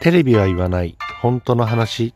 [0.00, 0.96] テレビは言わない。
[1.20, 2.14] 本当の話。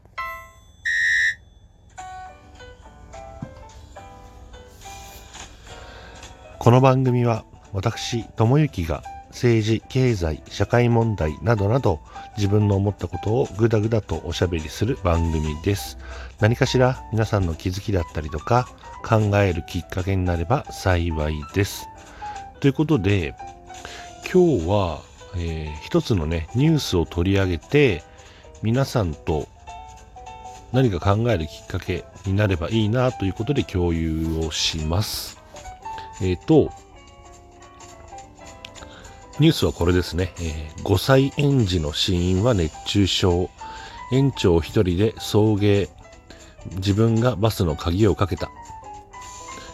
[6.58, 12.00] この番組は私智之が政治経済社会問題などなど
[12.36, 15.98] 自分の思ったことをぐだぐだとおしゃべりする番組です。
[16.38, 18.68] 何かしら皆さんの気づきだったりとか
[19.02, 21.88] 考えるきっかけになれば幸いです。
[22.60, 23.34] ということで
[24.32, 28.02] 今日は、えー、一つのねニュースを取り上げて
[28.62, 29.48] 皆さんと
[30.72, 35.38] 何か考えるきっかけになればいいなということで共有をします。
[36.20, 36.70] えっ、ー、と
[39.40, 43.50] ニュースはこれですね、えー、5歳園児の死因は熱中症。
[44.12, 45.88] 園長1人で送迎。
[46.76, 48.50] 自分がバスの鍵をかけた。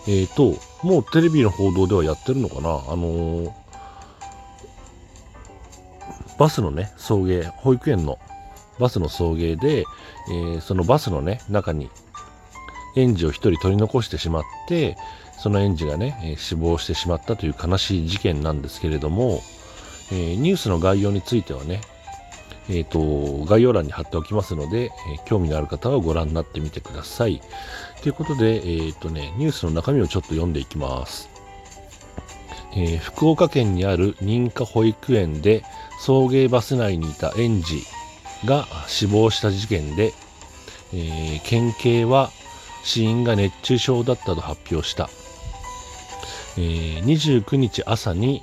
[0.06, 2.68] えっ、ー、ともうテレビの報道ではやってるのかな。
[2.70, 3.52] あのー、
[6.38, 8.18] バスのね送迎保育園の
[8.78, 9.84] バスの送迎で、
[10.28, 11.90] えー、そのバスのね中に
[12.94, 14.96] 園児を1人取り残してしまって
[15.38, 19.42] その園児がね、え、死亡してしまったという悲しい事件なんですけれども、
[20.10, 21.82] えー、ニュースの概要についてはね、
[22.68, 27.40] えっ、ー、と、概要欄に貼っておきますので、えー、興味のある方はご覧になってみてください。
[28.02, 31.28] ということで、えっ、とね、ニュースの中身をちょっと読んでいきます。
[32.74, 35.64] え福岡県にある認可保育園で
[36.00, 37.84] 送迎バス内にいた園児
[38.44, 40.12] が死亡した事件で、
[40.92, 42.30] え県警は
[42.84, 45.08] 死因が熱中症だったと発表した。
[46.58, 48.42] え29日朝に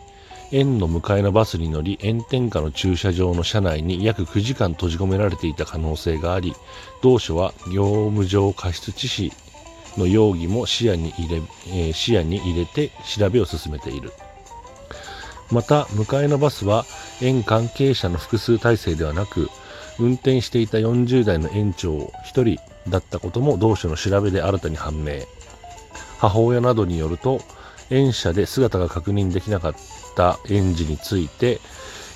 [0.54, 6.54] 園の迎えのバスに乗り炎天下の駐車場の車内に約9時間閉じ込められていた可能性があり
[7.02, 9.32] 同署は業務上過失致死
[9.98, 14.12] の容疑も視野に入れ,、えー、視野に入れて調べを進めている
[15.52, 16.86] また迎えのバスは
[17.22, 19.50] 園関係者の複数体制ではなく
[20.00, 25.22] 運転していた40代の園長1人だったことも同署の調べで新たに判明。
[26.20, 27.42] 母親などによると
[27.90, 29.76] 園舎で姿が確認できなかっ
[30.16, 31.60] た園児について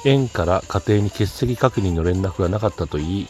[0.05, 3.27] 園から家庭に欠席確認の連絡がなかったといい、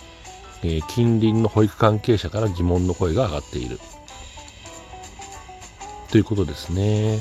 [0.61, 3.79] えー、近隣の保育関係者から疑問の声が上がっている。
[6.11, 7.19] ということですね。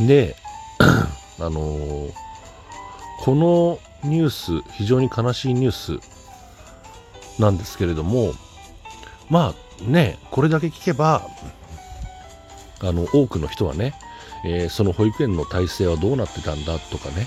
[0.00, 0.36] で
[1.38, 2.12] あのー、
[3.20, 3.78] この
[4.08, 8.32] ニュース非常に悲しいニュースなんですけれども
[9.30, 11.26] まあねこれだけ聞けば
[12.80, 13.94] あの多くの人はね、
[14.44, 17.26] えー、その保育園の体制はどうなってたんだとかね、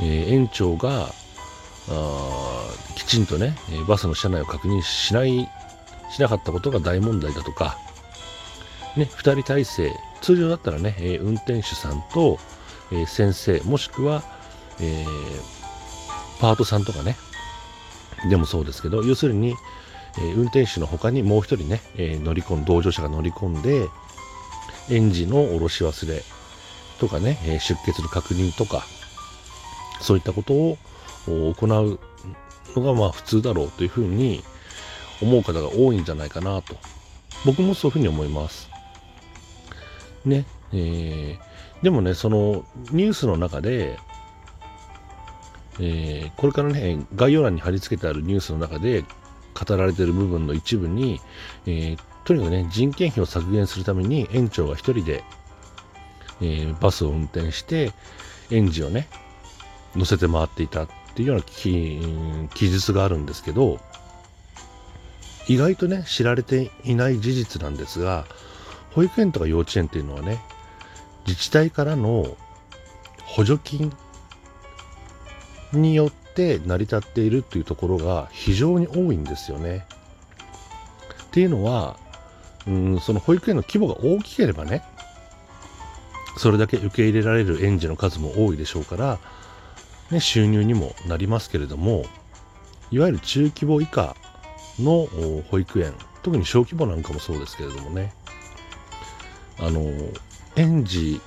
[0.00, 1.10] えー、園長が
[2.94, 3.56] きちんとね
[3.88, 5.48] バスの車内を確認しない
[6.10, 7.76] しなかったことが大問題だとか、
[8.96, 12.38] ね、2人体制通常だったらね、運転手さんと、
[12.90, 14.22] え先生もしくは、
[14.80, 15.04] え
[16.40, 17.16] パートさんとかね
[18.28, 19.54] でもそうですけど要するに、
[20.18, 23.88] え運転手の他にもう1人ね、え乗り込ん同乗者が乗り込んで、
[24.90, 26.22] 園児の下ろし忘れ
[26.98, 28.84] とかね、え出血の確認とか、
[30.00, 30.76] そういったことを
[31.26, 31.98] 行う
[32.74, 34.42] のがまあ普通だろうというふうに
[35.20, 36.76] 思う方が多いんじゃないかなと。
[37.44, 38.68] 僕もそういうふうに思います。
[40.24, 40.44] ね。
[40.72, 41.51] えー、
[41.82, 43.98] でもね、そのニュースの中で、
[45.80, 49.04] えー、これからね、概要欄に貼り付けてあるニュースの中で
[49.54, 51.20] 語られている部分の一部に、
[51.66, 55.24] えー、とにかくね、人件費を削減するために園長が一人で、
[56.40, 57.92] えー、バスを運転して、
[58.50, 59.08] 園児をね、
[59.96, 63.80] 乗せて回っていたっていうような記述があるんですけど、
[65.48, 68.26] 意外とね、知られていない事実なんですが、
[68.92, 70.38] 保育園とか幼稚園っていうのはね、
[71.26, 72.36] 自治体からの
[73.24, 73.92] 補助金
[75.72, 79.86] によって成り立っているっていうところが非常に多いんですよね。
[81.28, 81.96] っていうのは、
[82.66, 84.84] うんその保育園の規模が大きければね
[86.36, 89.18] それだけ受け入れられる園児の数も多いでしょうから、
[90.10, 92.04] ね、収入にもなりますけれども
[92.90, 94.14] いわゆる中規模以下
[94.78, 95.08] の
[95.50, 95.92] 保育園
[96.22, 98.14] 特に小規模なんかもそうですけれどもね
[99.58, 99.82] あの
[100.56, 101.20] 園児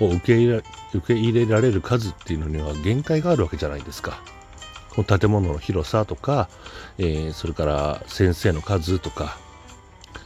[0.00, 0.62] を受け入れ
[0.94, 4.22] 受け入れられる数っていうのには限界があるわけじゃないですか。
[4.90, 6.48] この建物の広さとか、
[6.98, 9.38] えー、それから先生の数とか、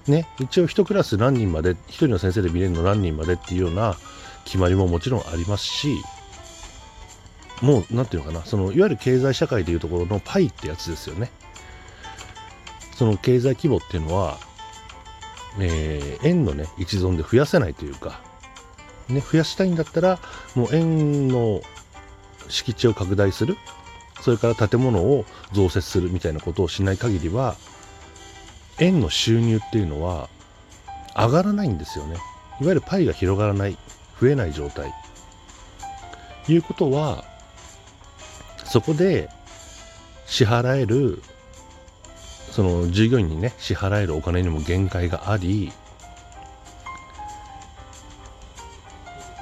[0.07, 3.97] ね、一応1クラス何人まで、1人の先生で見れるの何人までっていうような
[4.45, 6.03] 決まりももちろんありますし、
[7.61, 11.31] もう、なんていうのかな、その、いわゆる経済社会でいうところのパイってやつですよね。
[12.95, 14.39] その経済規模っていうのは、
[15.59, 18.21] えー、円のね、一存で増やせないというか、
[19.09, 20.19] ね、増やしたいんだったら、
[20.55, 21.63] もう円の
[22.49, 23.57] 敷地を拡大する、
[24.25, 27.57] それから建物を増設するみたいなことをしない限りは
[28.79, 30.31] 園の収入っていうのは
[31.15, 32.17] 上がらないんですよね。
[32.61, 33.77] いわゆるパイが広がらない
[34.19, 34.93] 増えない状態。
[36.49, 37.25] いうことは
[38.65, 39.29] そこで
[40.27, 41.23] 支払える
[42.55, 45.73] その従業員にね支払えるお金にも限界があり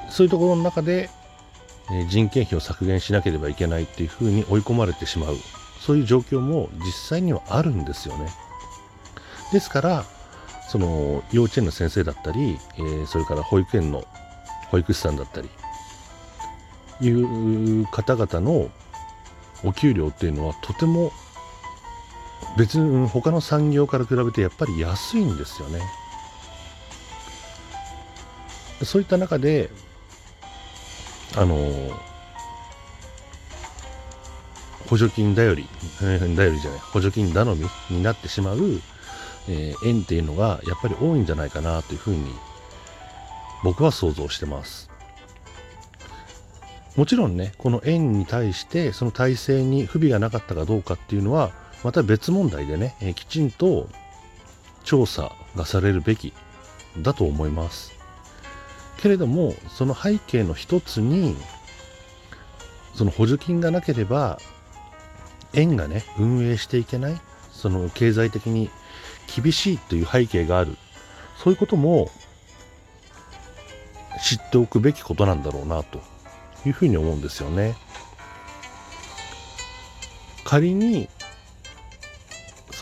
[0.08, 1.08] そういうところの中で、
[1.90, 5.36] え人件費を削減しなければいけないっていうふうに追い込まれてしまう。
[5.80, 8.28] そういう状況も実際にはあるんですよね。
[9.52, 10.04] ですから
[10.68, 14.04] その幼稚園の先生だったり、え、それから保育園の
[14.70, 15.48] 保育士さんだったり
[17.00, 18.70] いう方々の
[19.64, 21.10] お給料っていうのはとても
[22.56, 25.80] 別に他の産業から比べてやっぱり安いんですよね。
[28.84, 29.70] そういった中で
[31.36, 31.56] あの
[34.88, 35.68] 補助金頼り、
[36.00, 38.58] 頼りじゃない、補助金頼みになってしまう、
[39.48, 42.26] えー、円っていうのがやっぱり多いんじゃないかなというふうに
[43.64, 44.90] 僕は想像してます。
[46.94, 51.52] もちろんね、この円に対してその体制に不備がなかったかどうかっていうのは
[51.84, 53.88] また別問題でね、え、きちんと
[54.84, 56.32] 調査がされるべき
[56.98, 57.92] だと思います。
[58.98, 61.36] けれども、その背景の一つに、
[62.94, 64.38] その補助金がなければ、
[65.54, 67.20] 円がね、運営していけない、
[67.50, 68.70] その経済的に
[69.34, 70.76] 厳しいという背景がある、
[71.42, 72.10] そういうことも
[74.22, 76.00] 知っておくべきことなんだろうなと
[76.64, 77.76] いうふうに思うんですよね。
[80.44, 81.08] 仮に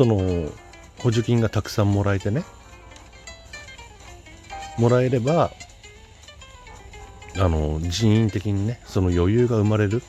[0.01, 0.17] その
[1.01, 2.43] 補助金がたくさんもらえてね。
[4.79, 5.51] もらえれば
[7.37, 10.03] あの人員的にねその余裕が生まれる。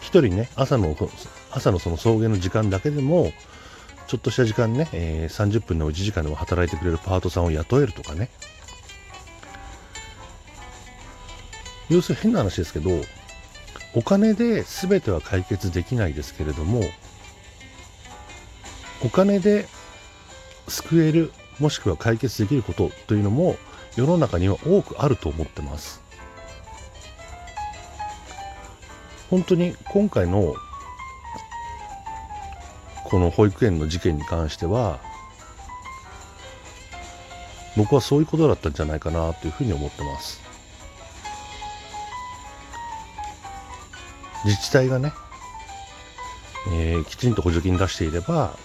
[0.00, 0.96] 一人ね朝の
[1.52, 3.32] 朝のその送迎の時間だけでも
[4.08, 8.28] ちょっとした時間ね、えー、30分の1時間でも働いてくれるパートさんを雇えるとかね。
[11.90, 12.90] 要するに変な話ですけど
[13.94, 16.82] お金で全ては解決できないですけれども
[19.02, 19.66] お金で
[20.68, 23.56] 救えるもしくは解決できることというのも
[23.96, 26.00] 世の中には多くあると思ってます。
[29.30, 30.54] 本当に今回の
[33.04, 35.00] この保育園の事件に関しては
[37.76, 40.40] 僕はそういうことだったんじゃないかなというふうに思ってます。
[44.44, 45.12] 自治体がね、
[46.72, 48.56] えー、きちんと補助金出していれば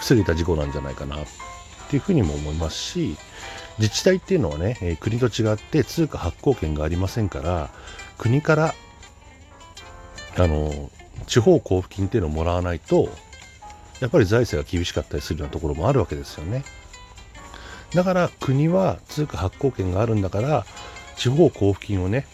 [0.00, 1.18] 防げた事故なんじゃないかなっ
[1.90, 3.16] ていうふうにも思いますし
[3.78, 7.70] 自治体っていうのはね、え、国と違って通貨発行権がありませんから
[8.18, 8.74] 国から
[10.36, 10.90] あの
[11.26, 13.08] 地方交付金っていうのをもらわないと
[14.00, 16.64] やっぱり財政が厳しかったりするようなところもあるわけですよね。
[17.94, 20.66] だから国は通貨発行権があるんだから
[21.16, 22.26] 地方交付金をね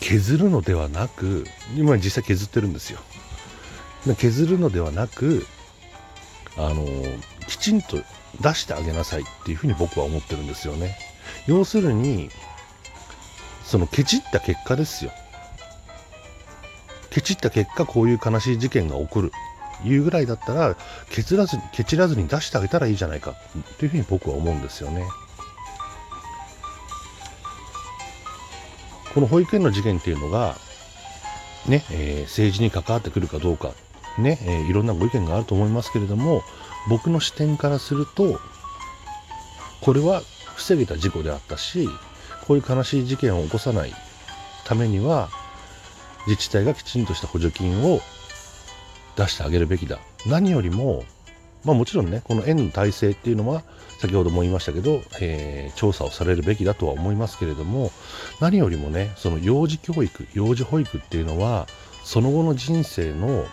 [0.00, 1.46] 削るのではなく
[1.76, 3.00] 今実際削ってるんですよ。
[4.16, 5.46] 削るのではなく
[6.56, 6.86] あの
[7.46, 7.96] きちんと
[8.40, 10.96] 出してあげなさいっていうふうに僕は思ってるんですよね。
[11.46, 12.30] 要するに
[13.64, 15.12] そのケチった結果ですよ。
[17.10, 19.32] ケチった結果こういう悲しい事件が起こる
[19.84, 20.76] いうぐらいだったら
[21.10, 23.34] ケチらずケチらずに出してあげたらいいじゃないか
[23.78, 25.04] というふうに僕は思うんですよね。
[29.14, 30.56] この保育園の事件っていうのが
[31.66, 33.72] ね、えー、政治に関わってくるかどうか
[34.18, 36.42] ね、えー、いろんなご意見があると思いますけれども
[36.88, 38.38] 僕の視点からすると
[39.80, 40.22] これは
[40.54, 41.88] 防げた事故であったし
[42.46, 43.92] こういう悲しい事件を起こさない
[44.64, 45.28] ためには
[46.26, 48.00] 自治体がきちんとした補助金を
[49.16, 49.98] 出してあげるべきだ。
[50.26, 51.04] 何よりも
[51.64, 53.62] まあもちろんねこの園の体制っていうのは
[53.98, 57.92] 先ほども言いましたけど、えー、調査をされるべきだとは思いますけれども
[58.40, 61.66] 何よりもねその幼児教育幼児保育っていうのは
[62.04, 63.46] その後の人生の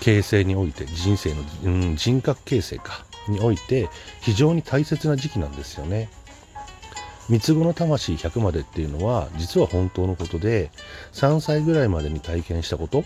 [0.00, 3.88] 形成において人生の、うん、人格形成かにおいて
[4.20, 6.08] 非常に大切な時期なんですよね。
[7.28, 10.70] 三つ子の魂100までっていうのは実は本当のことで
[11.12, 13.04] 3歳ぐらいまでに体験したこと、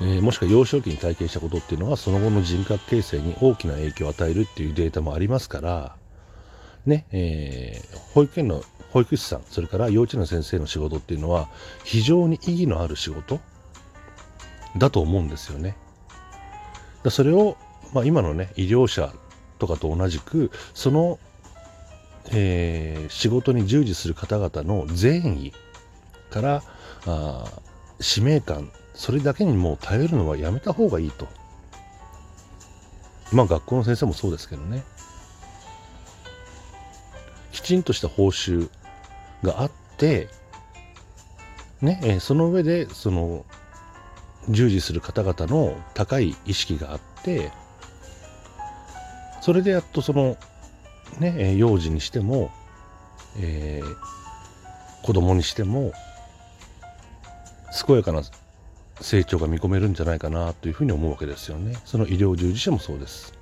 [0.00, 5.96] えー、もしくは幼少期に体験したことっていうのはその後の人格形成に大きな影響を与えるっていうデータもありますから
[6.86, 8.62] ね、えー、保育園の
[8.92, 11.48] 保育士さんそれから幼稚園の先生の仕事っていうのは
[11.84, 13.40] 非常に意義のある仕事
[14.76, 15.76] だと思うんですよね。
[17.02, 17.56] だそれを、
[17.92, 19.12] まあ、今のね医療者
[19.58, 21.18] とかと同じくその、
[22.32, 25.52] えー、仕事に従事する方々の善意
[26.30, 26.62] から
[27.06, 27.44] あ
[28.00, 31.28] 使命感それだけにもう頼るのはやめた方がいいと
[33.32, 34.84] まあ学校の先生もそうですけどね
[37.52, 38.68] きちんとした報酬
[39.42, 40.28] があって
[41.82, 43.44] ね、えその上でその
[44.48, 47.50] 従事する方々の高い意識があって
[49.40, 50.36] それでやっとその
[51.20, 52.50] ね、幼児にしても、
[53.38, 54.16] えー
[55.06, 55.92] 子供にしても
[57.86, 58.22] 健やかな
[59.00, 61.76] 成長が見込めるんじゃないかなというふうに思うわけですよね。
[61.84, 63.32] その医療従事者もそうです。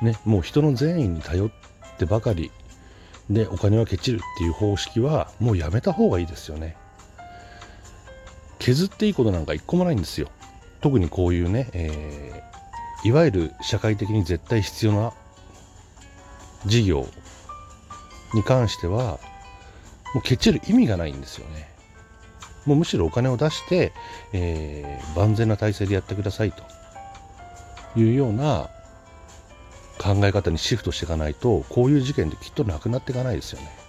[0.00, 1.50] ね、もう人の善意に頼っ
[1.98, 2.50] てばかり
[3.30, 6.76] でお金はケチるっていう方式はもうやめた方がいいですよね。
[8.62, 10.28] 削っていいことなんか一個もないんですよ。
[10.80, 12.52] 特にこういうね、えー
[13.04, 15.12] いわゆる社会的に絶対必要な
[16.66, 17.08] 事業
[18.32, 19.18] に関しては
[20.14, 21.68] もうケチる意味がないんですよね。
[22.64, 23.92] もうむしろお金を出して、
[24.32, 26.62] えー万全な体制でやってくださいと
[27.98, 28.70] いうような
[29.98, 33.81] 考え方にシフトしていかないとこういう事件ってきっとなくなっていかないですよね。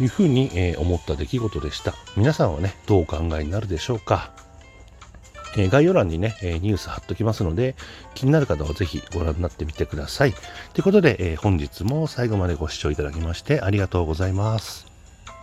[0.00, 1.94] いうふうに、え思った出来事でした。
[2.16, 4.32] 皆さんはねどうお考えになるでしょうか？
[5.56, 7.74] え概要欄にね、えニュース貼っときますので、
[8.14, 10.32] 気になる方はぜひご覧になってみてください。
[10.32, 10.38] と
[10.78, 14.89] いうことで、え本日も最後までご視聴いただきましてありがとうございます。